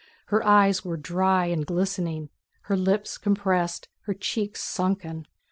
[0.29, 5.27] Her eyes were dry and glistening, her lips compressed, her cheeks sunken.